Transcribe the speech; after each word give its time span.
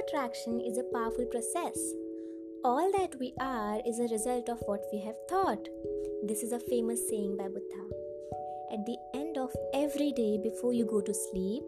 attraction 0.00 0.60
is 0.60 0.78
a 0.78 0.88
powerful 0.94 1.26
process. 1.26 1.78
All 2.64 2.90
that 2.92 3.18
we 3.20 3.34
are 3.40 3.80
is 3.86 3.98
a 3.98 4.08
result 4.12 4.48
of 4.48 4.58
what 4.66 4.80
we 4.92 5.00
have 5.00 5.16
thought. 5.28 5.68
This 6.22 6.42
is 6.42 6.52
a 6.52 6.60
famous 6.60 7.06
saying 7.08 7.36
by 7.36 7.48
Buddha. 7.48 7.82
At 8.72 8.86
the 8.86 8.96
end 9.14 9.36
of 9.36 9.50
every 9.74 10.12
day 10.12 10.38
before 10.42 10.72
you 10.72 10.86
go 10.86 11.00
to 11.02 11.12
sleep, 11.12 11.62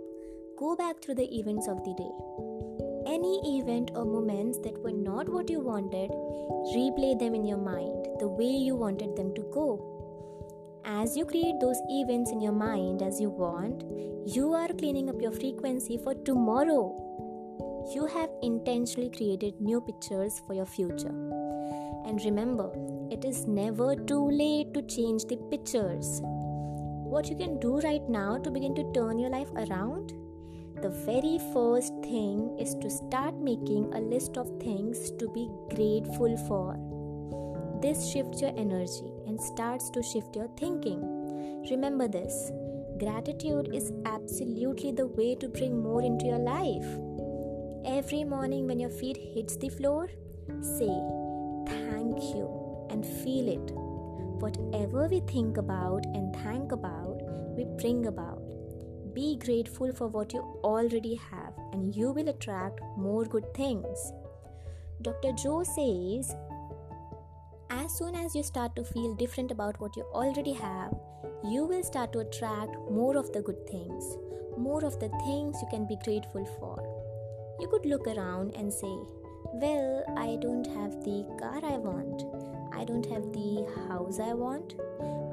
go 0.59 0.75
back 0.77 1.03
through 1.03 1.17
the 1.17 1.39
events 1.39 1.68
of 1.68 1.85
the 1.85 1.95
day. 1.95 3.13
Any 3.13 3.59
event 3.59 3.91
or 3.95 4.05
moments 4.05 4.59
that 4.61 4.79
were 4.83 4.93
not 4.93 5.29
what 5.29 5.51
you 5.51 5.61
wanted, 5.61 6.11
replay 6.77 7.19
them 7.19 7.35
in 7.35 7.45
your 7.45 7.59
mind 7.59 8.07
the 8.19 8.29
way 8.29 8.53
you 8.69 8.77
wanted 8.77 9.14
them 9.17 9.35
to 9.35 9.43
go. 9.53 9.67
As 10.85 11.17
you 11.17 11.27
create 11.27 11.61
those 11.61 11.80
events 11.89 12.30
in 12.30 12.41
your 12.41 12.53
mind 12.53 13.03
as 13.03 13.21
you 13.21 13.29
want, 13.29 13.85
you 14.27 14.53
are 14.55 14.69
cleaning 14.69 15.11
up 15.11 15.21
your 15.21 15.33
frequency 15.33 15.99
for 15.99 16.14
tomorrow. 16.14 17.03
You 17.91 18.07
have 18.07 18.31
intentionally 18.43 19.11
created 19.11 19.61
new 19.61 19.81
pictures 19.81 20.41
for 20.46 20.54
your 20.54 20.67
future. 20.67 21.14
And 22.07 22.21
remember, 22.25 22.71
it 23.11 23.25
is 23.25 23.46
never 23.46 23.96
too 23.96 24.31
late 24.31 24.72
to 24.75 24.82
change 24.82 25.25
the 25.25 25.36
pictures. 25.50 26.21
What 26.22 27.29
you 27.29 27.36
can 27.36 27.58
do 27.61 27.81
right 27.81 28.08
now 28.08 28.39
to 28.39 28.50
begin 28.50 28.75
to 28.77 28.93
turn 28.93 29.18
your 29.18 29.31
life 29.31 29.50
around? 29.53 30.14
The 30.81 30.89
very 30.89 31.39
first 31.53 31.93
thing 32.03 32.56
is 32.58 32.75
to 32.77 32.89
start 32.89 33.34
making 33.36 33.92
a 33.92 34.00
list 34.00 34.36
of 34.36 34.48
things 34.62 35.11
to 35.19 35.28
be 35.28 35.50
grateful 35.75 36.36
for. 36.48 36.78
This 37.83 38.11
shifts 38.11 38.41
your 38.41 38.56
energy 38.56 39.12
and 39.27 39.41
starts 39.41 39.91
to 39.91 40.03
shift 40.03 40.36
your 40.36 40.48
thinking. 40.56 41.03
Remember 41.70 42.08
this 42.08 42.50
gratitude 42.98 43.75
is 43.75 43.92
absolutely 44.06 44.92
the 44.92 45.08
way 45.08 45.34
to 45.34 45.48
bring 45.48 45.83
more 45.83 46.03
into 46.03 46.27
your 46.27 46.38
life. 46.38 46.86
Every 47.84 48.22
morning 48.22 48.69
when 48.69 48.78
your 48.78 48.91
feet 48.91 49.16
hits 49.34 49.56
the 49.56 49.69
floor, 49.69 50.08
say 50.61 50.86
thank 51.66 52.22
you 52.33 52.86
and 52.91 53.05
feel 53.05 53.48
it. 53.48 53.72
Whatever 54.41 55.08
we 55.08 55.19
think 55.20 55.56
about 55.56 56.06
and 56.14 56.33
thank 56.36 56.70
about, 56.70 57.20
we 57.56 57.64
bring 57.80 58.06
about. 58.06 58.41
Be 59.14 59.36
grateful 59.36 59.92
for 59.92 60.06
what 60.06 60.33
you 60.33 60.42
already 60.62 61.16
have 61.16 61.55
and 61.72 61.92
you 61.92 62.12
will 62.12 62.28
attract 62.28 62.80
more 62.97 63.25
good 63.25 63.53
things. 63.53 64.12
Dr. 65.03 65.33
Joe 65.33 65.64
says, 65.64 66.33
as 67.69 67.98
soon 67.98 68.14
as 68.14 68.36
you 68.36 68.44
start 68.44 68.77
to 68.77 68.84
feel 68.84 69.16
different 69.16 69.50
about 69.50 69.80
what 69.80 69.97
you 69.97 70.05
already 70.12 70.53
have, 70.53 70.94
you 71.42 71.64
will 71.64 71.83
start 71.83 72.12
to 72.12 72.20
attract 72.20 72.77
more 72.92 73.16
of 73.16 73.33
the 73.33 73.42
good 73.42 73.66
things, 73.66 74.16
more 74.56 74.84
of 74.84 75.00
the 75.00 75.08
things 75.27 75.56
you 75.60 75.69
can 75.69 75.88
be 75.88 75.97
grateful 76.05 76.44
for. 76.60 77.02
You 77.62 77.68
could 77.68 77.86
look 77.86 78.08
around 78.08 78.56
and 78.56 78.74
say, 78.74 78.92
Well, 79.55 80.02
I 80.16 80.36
don't 80.41 80.66
have 80.66 81.05
the 81.05 81.24
car 81.38 81.60
I 81.62 81.77
want. 81.78 82.24
I 82.74 82.82
don't 82.82 83.06
have 83.06 83.32
the 83.32 83.64
house 83.86 84.19
I 84.19 84.32
want. 84.32 84.74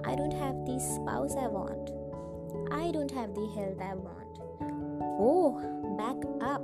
I 0.06 0.14
don't 0.14 0.34
have 0.34 0.64
the 0.64 0.80
spouse 0.80 1.36
I 1.36 1.48
want. 1.48 1.90
I 2.72 2.92
don't 2.92 3.10
have 3.10 3.34
the 3.34 3.48
health 3.56 3.82
I 3.82 3.96
want. 3.96 4.38
Oh, 5.20 5.58
back 5.98 6.22
up. 6.40 6.62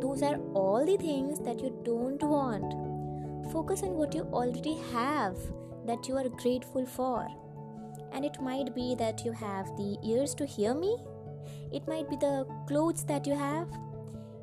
Those 0.00 0.24
are 0.24 0.40
all 0.52 0.84
the 0.84 0.96
things 0.96 1.38
that 1.44 1.60
you 1.60 1.70
don't 1.84 2.20
want. 2.20 3.52
Focus 3.52 3.84
on 3.84 3.94
what 3.94 4.16
you 4.16 4.22
already 4.32 4.78
have 4.90 5.36
that 5.86 6.08
you 6.08 6.16
are 6.16 6.28
grateful 6.28 6.84
for. 6.86 7.28
And 8.10 8.24
it 8.24 8.42
might 8.42 8.74
be 8.74 8.96
that 8.96 9.24
you 9.24 9.30
have 9.30 9.68
the 9.76 9.96
ears 10.04 10.34
to 10.34 10.44
hear 10.44 10.74
me. 10.74 10.96
It 11.72 11.86
might 11.86 12.10
be 12.10 12.16
the 12.16 12.48
clothes 12.66 13.04
that 13.04 13.28
you 13.28 13.36
have 13.36 13.68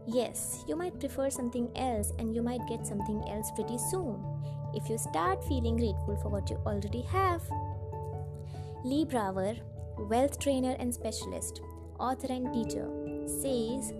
Yes, 0.08 0.64
you 0.68 0.76
might 0.76 1.00
prefer 1.00 1.32
something 1.32 1.70
else 1.76 2.14
and 2.20 2.34
you 2.36 2.44
might 2.44 2.68
get 2.68 2.86
something 2.86 3.28
else 3.28 3.50
pretty 3.56 3.80
soon 3.90 4.24
if 4.76 4.88
you 4.90 4.98
start 5.00 5.44
feeling 5.46 5.78
grateful 5.78 6.18
for 6.22 6.30
what 6.30 6.50
you 6.50 6.58
already 6.66 7.02
have. 7.04 7.42
Lee 8.84 9.06
Brower, 9.06 9.56
wealth 9.98 10.38
trainer 10.38 10.76
and 10.78 10.94
specialist, 10.94 11.62
author 12.00 12.32
and 12.32 12.54
teacher, 12.54 12.88
says, 13.26 13.94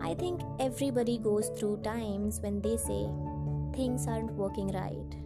I 0.00 0.14
think 0.14 0.40
everybody 0.58 1.18
goes 1.18 1.50
through 1.58 1.82
times 1.82 2.40
when 2.40 2.62
they 2.62 2.78
say 2.78 3.10
things 3.76 4.06
aren't 4.06 4.32
working 4.32 4.68
right 4.68 5.16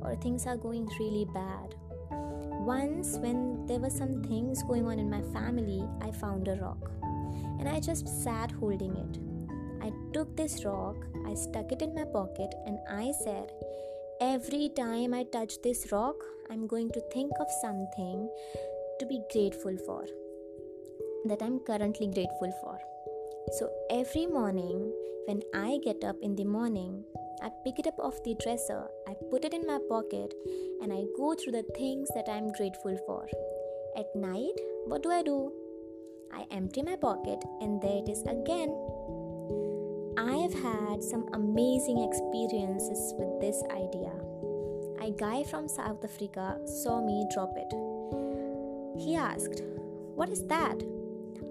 or 0.00 0.16
things 0.16 0.46
are 0.46 0.56
going 0.56 0.88
really 0.98 1.26
bad. 1.34 1.74
Once, 2.10 3.18
when 3.18 3.66
there 3.66 3.78
were 3.78 3.90
some 3.90 4.22
things 4.22 4.62
going 4.62 4.86
on 4.86 4.98
in 4.98 5.10
my 5.10 5.20
family, 5.34 5.86
I 6.00 6.10
found 6.10 6.48
a 6.48 6.54
rock 6.54 6.90
and 7.58 7.68
I 7.68 7.80
just 7.80 8.08
sat 8.24 8.50
holding 8.52 8.96
it 8.96 9.33
I 9.84 9.92
took 10.14 10.34
this 10.34 10.64
rock, 10.64 10.96
I 11.26 11.34
stuck 11.34 11.70
it 11.70 11.82
in 11.82 11.94
my 11.94 12.04
pocket, 12.04 12.54
and 12.64 12.78
I 12.88 13.12
said, 13.22 13.52
Every 14.18 14.70
time 14.74 15.12
I 15.12 15.24
touch 15.24 15.60
this 15.62 15.92
rock, 15.92 16.16
I'm 16.50 16.66
going 16.66 16.90
to 16.92 17.02
think 17.12 17.32
of 17.38 17.46
something 17.60 18.30
to 18.98 19.06
be 19.06 19.20
grateful 19.30 19.76
for, 19.84 20.06
that 21.26 21.42
I'm 21.42 21.58
currently 21.66 22.06
grateful 22.06 22.50
for. 22.62 22.78
So 23.58 23.68
every 23.90 24.26
morning, 24.26 24.90
when 25.26 25.42
I 25.54 25.78
get 25.84 26.02
up 26.02 26.16
in 26.22 26.34
the 26.34 26.46
morning, 26.46 27.04
I 27.42 27.50
pick 27.62 27.78
it 27.78 27.86
up 27.86 27.98
off 27.98 28.22
the 28.24 28.36
dresser, 28.42 28.86
I 29.06 29.14
put 29.30 29.44
it 29.44 29.52
in 29.52 29.66
my 29.66 29.80
pocket, 29.90 30.32
and 30.80 30.94
I 30.94 31.04
go 31.14 31.34
through 31.34 31.52
the 31.52 31.66
things 31.76 32.08
that 32.14 32.30
I'm 32.30 32.52
grateful 32.52 32.96
for. 33.06 33.28
At 33.98 34.16
night, 34.16 34.58
what 34.86 35.02
do 35.02 35.10
I 35.10 35.22
do? 35.22 35.52
I 36.32 36.46
empty 36.50 36.82
my 36.82 36.96
pocket, 36.96 37.44
and 37.60 37.82
there 37.82 37.98
it 37.98 38.08
is 38.08 38.22
again. 38.22 38.72
I've 40.44 40.62
had 40.62 41.02
some 41.02 41.26
amazing 41.32 42.00
experiences 42.00 43.14
with 43.16 43.40
this 43.40 43.62
idea. 43.70 44.12
A 45.00 45.10
guy 45.10 45.42
from 45.42 45.68
South 45.68 46.04
Africa 46.04 46.58
saw 46.66 47.00
me 47.00 47.24
drop 47.32 47.54
it. 47.56 47.72
He 49.00 49.16
asked, 49.16 49.62
What 50.14 50.28
is 50.28 50.46
that? 50.48 50.82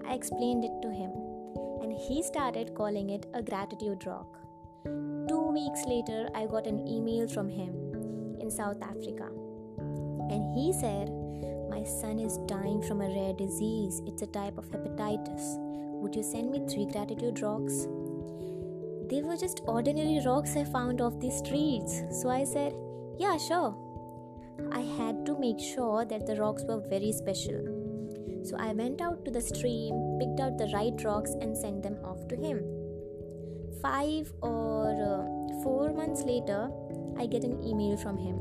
I 0.06 0.14
explained 0.14 0.64
it 0.64 0.80
to 0.82 0.92
him, 0.92 1.10
and 1.82 1.92
he 1.92 2.22
started 2.22 2.76
calling 2.76 3.10
it 3.10 3.26
a 3.34 3.42
gratitude 3.42 4.06
rock. 4.06 4.38
Two 4.84 5.50
weeks 5.52 5.82
later, 5.88 6.28
I 6.32 6.46
got 6.46 6.68
an 6.68 6.86
email 6.86 7.26
from 7.26 7.48
him 7.48 7.74
in 8.38 8.48
South 8.48 8.80
Africa, 8.80 9.28
and 10.30 10.54
he 10.54 10.72
said, 10.72 11.10
My 11.68 11.82
son 11.82 12.20
is 12.20 12.38
dying 12.46 12.80
from 12.80 13.00
a 13.00 13.08
rare 13.08 13.34
disease. 13.34 14.02
It's 14.06 14.22
a 14.22 14.28
type 14.28 14.56
of 14.56 14.70
hepatitis. 14.70 15.58
Would 16.00 16.14
you 16.14 16.22
send 16.22 16.52
me 16.52 16.64
three 16.68 16.86
gratitude 16.86 17.40
rocks? 17.40 17.88
They 19.08 19.22
were 19.22 19.36
just 19.36 19.60
ordinary 19.66 20.20
rocks 20.24 20.56
I 20.56 20.64
found 20.64 21.00
off 21.00 21.20
the 21.20 21.30
streets. 21.30 22.02
So 22.22 22.28
I 22.30 22.44
said, 22.44 22.74
Yeah, 23.18 23.36
sure. 23.36 23.76
I 24.72 24.80
had 24.80 25.26
to 25.26 25.38
make 25.38 25.58
sure 25.58 26.04
that 26.04 26.26
the 26.26 26.36
rocks 26.36 26.64
were 26.64 26.80
very 26.88 27.12
special. 27.12 27.84
So 28.44 28.56
I 28.58 28.72
went 28.72 29.00
out 29.00 29.24
to 29.24 29.30
the 29.30 29.40
stream, 29.40 30.18
picked 30.18 30.40
out 30.40 30.58
the 30.58 30.70
right 30.72 30.94
rocks, 31.04 31.30
and 31.40 31.56
sent 31.56 31.82
them 31.82 31.98
off 32.04 32.28
to 32.28 32.36
him. 32.36 32.62
Five 33.82 34.32
or 34.42 34.90
uh, 34.92 35.62
four 35.62 35.92
months 35.92 36.22
later, 36.22 36.70
I 37.18 37.26
get 37.26 37.44
an 37.44 37.62
email 37.62 37.96
from 37.96 38.18
him. 38.18 38.38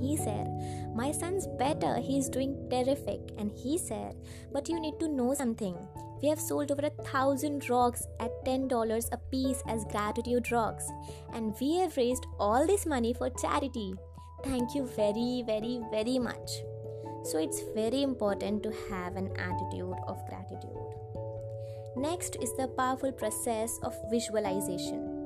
He 0.00 0.16
said, 0.16 0.48
My 0.94 1.12
son's 1.12 1.46
better, 1.58 1.98
he's 1.98 2.28
doing 2.28 2.68
terrific. 2.70 3.20
And 3.38 3.50
he 3.52 3.78
said, 3.78 4.16
But 4.52 4.68
you 4.68 4.80
need 4.80 4.98
to 5.00 5.08
know 5.08 5.34
something. 5.34 5.76
We 6.22 6.28
have 6.28 6.40
sold 6.40 6.72
over 6.72 6.86
a 6.86 7.02
thousand 7.04 7.68
rocks 7.68 8.06
at 8.20 8.44
$10 8.44 9.08
a 9.12 9.16
piece 9.30 9.62
as 9.68 9.84
gratitude 9.84 10.50
rocks, 10.50 10.88
and 11.34 11.54
we 11.60 11.76
have 11.76 11.96
raised 11.96 12.26
all 12.38 12.66
this 12.66 12.86
money 12.86 13.12
for 13.12 13.28
charity. 13.30 13.94
Thank 14.44 14.74
you 14.74 14.86
very, 14.86 15.42
very, 15.46 15.80
very 15.90 16.18
much. 16.18 16.50
So, 17.24 17.38
it's 17.38 17.60
very 17.74 18.02
important 18.02 18.62
to 18.62 18.72
have 18.90 19.16
an 19.16 19.30
attitude 19.36 19.96
of 20.06 20.24
gratitude. 20.28 20.96
Next 21.96 22.36
is 22.40 22.54
the 22.56 22.68
powerful 22.68 23.10
process 23.10 23.78
of 23.82 23.94
visualization. 24.10 25.16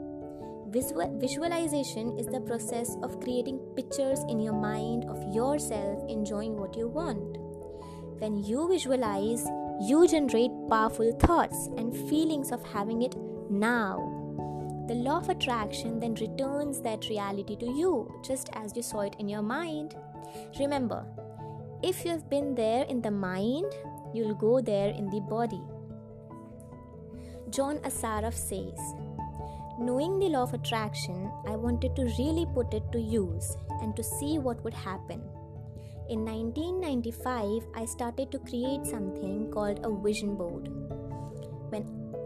Visual- 0.71 1.19
visualization 1.19 2.17
is 2.17 2.27
the 2.27 2.41
process 2.41 2.97
of 3.03 3.21
creating 3.21 3.59
pictures 3.75 4.21
in 4.29 4.39
your 4.39 4.55
mind 4.55 5.05
of 5.07 5.23
yourself 5.35 5.99
enjoying 6.09 6.57
what 6.57 6.77
you 6.77 6.87
want. 6.87 7.39
When 8.21 8.39
you 8.39 8.69
visualize, 8.69 9.45
you 9.81 10.07
generate 10.07 10.51
powerful 10.69 11.11
thoughts 11.13 11.69
and 11.79 11.97
feelings 12.09 12.53
of 12.53 12.63
having 12.67 13.03
it 13.03 13.17
now. 13.51 13.97
The 14.89 14.95
law 14.95 15.19
of 15.19 15.31
attraction 15.31 15.99
then 16.01 16.15
returns 16.17 16.81
that 16.83 17.09
reality 17.09 17.57
to 17.57 17.67
you, 17.67 18.13
just 18.23 18.51
as 18.53 18.77
you 18.77 18.83
saw 18.83 19.01
it 19.01 19.17
in 19.19 19.29
your 19.29 19.41
mind. 19.41 19.97
Remember, 20.59 21.07
if 21.83 22.05
you 22.05 22.11
have 22.11 22.29
been 22.29 22.55
there 22.55 22.85
in 22.85 23.01
the 23.01 23.11
mind, 23.11 23.73
you'll 24.13 24.35
go 24.35 24.61
there 24.61 24.91
in 24.91 25.09
the 25.09 25.21
body. 25.21 25.63
John 27.49 27.79
Assaraf 27.79 28.35
says, 28.35 28.79
Knowing 29.79 30.19
the 30.19 30.29
law 30.29 30.43
of 30.43 30.53
attraction, 30.53 31.33
I 31.47 31.57
wanted 31.57 31.97
to 31.97 32.13
really 32.19 32.47
put 32.53 32.75
it 32.75 32.83
to 32.93 33.01
use 33.01 33.57
and 33.81 33.97
to 33.97 34.03
see 34.03 34.39
what 34.39 34.63
would 34.63 34.75
happen. 34.75 35.23
In 36.11 36.25
1995, 36.25 37.69
I 37.77 37.85
started 37.85 38.33
to 38.33 38.41
create 38.41 38.85
something 38.85 39.49
called 39.53 39.79
a 39.85 39.95
vision 39.95 40.35
board. 40.35 40.67
When 41.71 41.85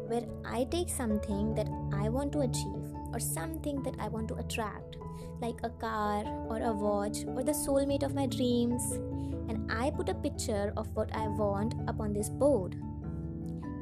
where 0.08 0.24
I 0.42 0.64
take 0.64 0.88
something 0.88 1.54
that 1.54 1.68
I 1.92 2.08
want 2.08 2.32
to 2.32 2.40
achieve 2.40 2.88
or 3.12 3.20
something 3.20 3.82
that 3.82 3.96
I 3.98 4.08
want 4.08 4.28
to 4.28 4.36
attract, 4.36 4.96
like 5.42 5.60
a 5.62 5.68
car 5.68 6.24
or 6.48 6.62
a 6.62 6.72
watch 6.72 7.26
or 7.26 7.42
the 7.42 7.52
soulmate 7.52 8.04
of 8.04 8.14
my 8.14 8.24
dreams, 8.24 8.82
and 9.52 9.70
I 9.70 9.90
put 9.90 10.08
a 10.08 10.14
picture 10.14 10.72
of 10.78 10.88
what 10.96 11.14
I 11.14 11.28
want 11.28 11.74
upon 11.86 12.14
this 12.14 12.30
board. 12.30 12.80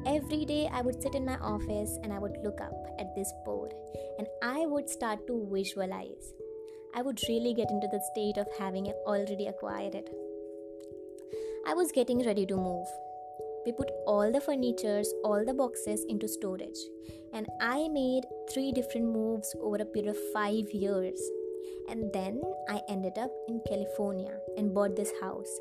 Every 0.05 0.43
day 0.43 0.67
I 0.67 0.81
would 0.81 1.01
sit 1.01 1.15
in 1.15 1.23
my 1.23 1.37
office 1.37 1.97
and 2.03 2.11
I 2.11 2.19
would 2.19 2.35
look 2.43 2.59
up 2.59 2.75
at 2.99 3.15
this 3.15 3.31
board 3.45 3.73
and 4.17 4.27
I 4.43 4.65
would 4.65 4.89
start 4.89 5.27
to 5.27 5.47
visualize. 5.49 6.33
I 6.95 7.01
would 7.01 7.19
really 7.27 7.53
get 7.53 7.71
into 7.71 7.87
the 7.87 8.01
state 8.11 8.37
of 8.37 8.47
having 8.59 8.87
already 9.07 9.47
acquired 9.47 9.95
it. 9.95 10.09
I 11.65 11.73
was 11.73 11.91
getting 11.91 12.23
ready 12.25 12.45
to 12.45 12.55
move. 12.55 12.87
We 13.65 13.71
put 13.71 13.89
all 14.05 14.31
the 14.31 14.41
furnitures, 14.41 15.11
all 15.23 15.43
the 15.45 15.53
boxes 15.53 16.05
into 16.09 16.27
storage, 16.27 16.77
and 17.33 17.47
I 17.61 17.87
made 17.87 18.25
three 18.53 18.71
different 18.71 19.07
moves 19.07 19.55
over 19.61 19.77
a 19.77 19.85
period 19.85 20.11
of 20.11 20.33
five 20.33 20.71
years. 20.71 21.19
And 21.89 22.11
then 22.13 22.41
I 22.69 22.81
ended 22.89 23.17
up 23.17 23.31
in 23.47 23.61
California 23.67 24.37
and 24.57 24.73
bought 24.73 24.95
this 24.95 25.11
house, 25.21 25.59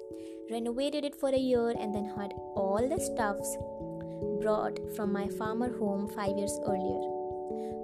renovated 0.50 1.04
it 1.04 1.14
for 1.14 1.30
a 1.30 1.38
year, 1.38 1.70
and 1.70 1.94
then 1.94 2.04
had 2.04 2.32
all 2.56 2.86
the 2.88 3.00
stuffs 3.00 3.56
brought 4.42 4.78
from 4.96 5.12
my 5.12 5.28
farmer 5.28 5.76
home 5.78 6.08
five 6.08 6.36
years 6.36 6.58
earlier. 6.66 7.11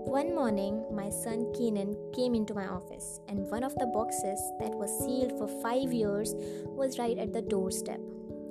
One 0.08 0.34
morning, 0.34 0.84
my 0.90 1.10
son 1.10 1.52
Keenan 1.52 1.94
came 2.14 2.34
into 2.34 2.54
my 2.54 2.66
office, 2.66 3.20
and 3.28 3.48
one 3.50 3.62
of 3.62 3.74
the 3.74 3.86
boxes 3.86 4.40
that 4.58 4.72
was 4.72 4.90
sealed 5.04 5.38
for 5.38 5.46
five 5.62 5.92
years 5.92 6.34
was 6.64 6.98
right 6.98 7.18
at 7.18 7.32
the 7.32 7.42
doorstep. 7.42 8.00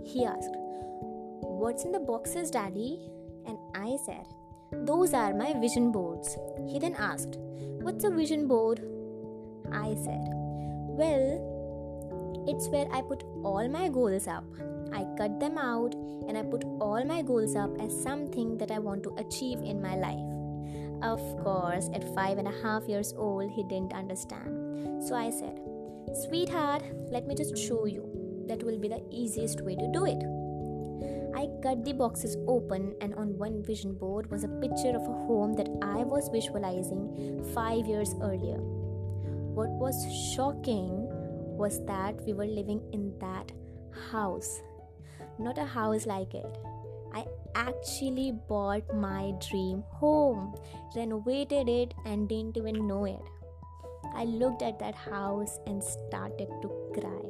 He 0.05 0.23
asked, 0.23 0.55
What's 1.41 1.83
in 1.83 1.91
the 1.91 1.99
boxes, 1.99 2.51
Daddy? 2.51 3.09
And 3.45 3.57
I 3.75 3.97
said, 4.05 4.25
Those 4.71 5.13
are 5.13 5.33
my 5.33 5.53
vision 5.53 5.91
boards. 5.91 6.37
He 6.69 6.79
then 6.79 6.95
asked, 6.95 7.37
What's 7.81 8.05
a 8.05 8.11
vision 8.11 8.47
board? 8.47 8.79
I 9.71 9.95
said, 9.95 10.23
Well, 10.29 12.45
it's 12.47 12.69
where 12.69 12.87
I 12.93 13.01
put 13.01 13.23
all 13.43 13.67
my 13.67 13.89
goals 13.89 14.27
up. 14.27 14.45
I 14.93 15.05
cut 15.17 15.39
them 15.39 15.57
out 15.57 15.95
and 15.95 16.37
I 16.37 16.43
put 16.43 16.63
all 16.79 17.03
my 17.03 17.21
goals 17.21 17.55
up 17.55 17.71
as 17.81 18.03
something 18.03 18.57
that 18.59 18.71
I 18.71 18.79
want 18.79 19.03
to 19.03 19.15
achieve 19.15 19.59
in 19.59 19.81
my 19.81 19.95
life. 19.95 20.36
Of 21.01 21.19
course, 21.43 21.89
at 21.93 22.03
five 22.15 22.37
and 22.39 22.47
a 22.47 22.61
half 22.63 22.87
years 22.87 23.13
old, 23.15 23.51
he 23.51 23.63
didn't 23.63 23.93
understand. 23.93 25.03
So 25.03 25.15
I 25.15 25.29
said, 25.29 25.59
Sweetheart, 26.25 26.83
let 27.11 27.27
me 27.27 27.35
just 27.35 27.55
show 27.57 27.85
you. 27.85 28.03
That 28.47 28.63
will 28.63 28.79
be 28.79 28.87
the 28.87 29.03
easiest 29.11 29.61
way 29.61 29.75
to 29.75 29.91
do 29.91 30.05
it. 30.05 30.23
I 31.35 31.49
cut 31.61 31.85
the 31.85 31.93
boxes 31.93 32.35
open, 32.47 32.95
and 32.99 33.13
on 33.13 33.37
one 33.37 33.61
vision 33.61 33.93
board 33.93 34.31
was 34.31 34.43
a 34.43 34.47
picture 34.47 34.95
of 34.95 35.03
a 35.03 35.19
home 35.27 35.53
that 35.53 35.69
I 35.83 36.03
was 36.03 36.29
visualizing 36.29 37.43
five 37.53 37.85
years 37.85 38.15
earlier. 38.21 38.57
What 39.57 39.69
was 39.69 39.95
shocking 40.33 41.07
was 41.57 41.83
that 41.85 42.15
we 42.25 42.33
were 42.33 42.45
living 42.45 42.81
in 42.91 43.13
that 43.19 43.51
house, 44.11 44.61
not 45.37 45.59
a 45.59 45.65
house 45.65 46.07
like 46.07 46.33
it. 46.33 46.57
I 47.17 47.25
actually 47.55 48.31
bought 48.47 48.93
my 48.93 49.33
dream 49.49 49.83
home, 49.89 50.53
renovated 50.95 51.67
it, 51.67 51.95
and 52.05 52.29
didn't 52.29 52.57
even 52.57 52.87
know 52.87 53.05
it. 53.05 53.25
I 54.13 54.25
looked 54.25 54.61
at 54.61 54.77
that 54.77 54.93
house 54.93 55.57
and 55.65 55.83
started 55.83 56.47
to 56.61 56.69
cry 56.93 57.25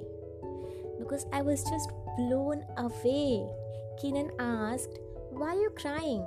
because 1.00 1.26
I 1.32 1.42
was 1.42 1.64
just 1.64 1.90
blown 2.18 2.66
away. 2.76 3.48
Keenan 3.98 4.32
asked, 4.40 5.00
Why 5.32 5.56
are 5.56 5.62
you 5.62 5.70
crying? 5.70 6.26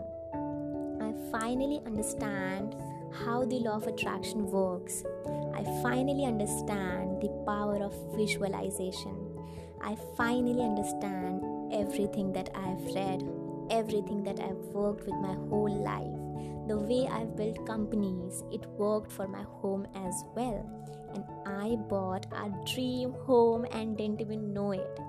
I 1.02 1.12
finally 1.30 1.82
understand 1.84 2.76
how 3.12 3.44
the 3.44 3.58
law 3.58 3.76
of 3.76 3.86
attraction 3.86 4.46
works. 4.46 5.04
I 5.52 5.64
finally 5.82 6.24
understand 6.24 7.20
the 7.20 7.28
power 7.44 7.82
of 7.82 7.92
visualization. 8.16 9.36
I 9.82 9.96
finally 10.16 10.62
understand 10.62 11.42
everything 11.72 12.32
that 12.32 12.50
I've 12.54 12.94
read, 12.94 13.22
everything 13.70 14.22
that 14.24 14.40
I've 14.40 14.64
worked 14.74 15.06
with 15.06 15.14
my 15.14 15.34
whole 15.48 15.82
life. 15.82 16.68
The 16.68 16.78
way 16.78 17.08
I've 17.10 17.36
built 17.36 17.66
companies, 17.66 18.44
it 18.52 18.66
worked 18.78 19.10
for 19.10 19.26
my 19.26 19.42
home 19.60 19.86
as 19.94 20.24
well 20.36 20.80
and 21.14 21.24
I 21.46 21.76
bought 21.76 22.26
a 22.32 22.50
dream 22.72 23.12
home 23.26 23.66
and 23.72 23.96
didn't 23.96 24.20
even 24.20 24.52
know 24.52 24.72
it. 24.72 25.00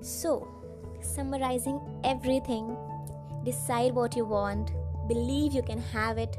So, 0.00 0.48
summarizing 1.00 1.80
everything, 2.04 2.76
decide 3.44 3.94
what 3.94 4.16
you 4.16 4.24
want, 4.24 4.72
believe 5.08 5.52
you 5.54 5.62
can 5.62 5.80
have 5.80 6.18
it, 6.18 6.36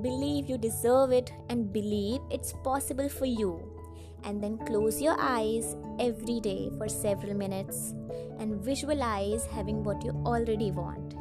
believe 0.00 0.48
you 0.48 0.56
deserve 0.56 1.12
it, 1.12 1.32
and 1.50 1.72
believe 1.72 2.20
it's 2.30 2.52
possible 2.64 3.08
for 3.08 3.26
you. 3.26 3.71
And 4.24 4.42
then 4.42 4.58
close 4.66 5.00
your 5.00 5.16
eyes 5.18 5.76
every 5.98 6.40
day 6.40 6.70
for 6.78 6.88
several 6.88 7.34
minutes 7.34 7.94
and 8.38 8.60
visualize 8.60 9.46
having 9.46 9.82
what 9.84 10.04
you 10.04 10.12
already 10.24 10.70
want. 10.70 11.14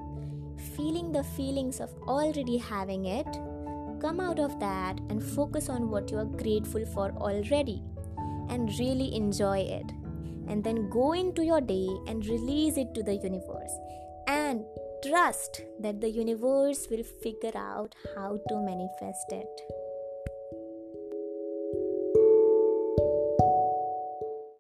Feeling 0.76 1.12
the 1.12 1.24
feelings 1.24 1.80
of 1.80 1.94
already 2.08 2.58
having 2.58 3.06
it 3.06 3.28
Come 4.02 4.20
out 4.20 4.40
of 4.40 4.60
that 4.60 5.00
and 5.10 5.24
focus 5.24 5.70
on 5.70 5.92
what 5.92 6.10
you 6.10 6.18
are 6.18 6.26
grateful 6.26 6.84
for 6.88 7.12
already 7.18 7.84
and 8.50 8.68
really 8.80 9.14
enjoy 9.16 9.60
it. 9.60 9.92
And 10.48 10.64
then 10.64 10.90
go 10.90 11.14
into 11.14 11.44
your 11.44 11.62
day 11.62 11.88
and 12.08 12.26
release 12.26 12.78
it 12.78 12.96
to 12.96 13.04
the 13.04 13.14
universe. 13.14 13.72
And 14.26 14.66
trust 15.06 15.62
that 15.82 16.02
the 16.02 16.10
universe 16.10 16.88
will 16.90 17.04
figure 17.22 17.56
out 17.56 17.94
how 18.16 18.40
to 18.50 18.56
manifest 18.56 19.32
it. 19.32 19.81